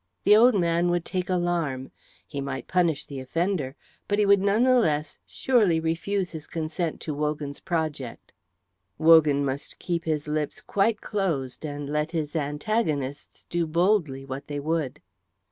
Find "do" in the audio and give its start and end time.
13.47-13.67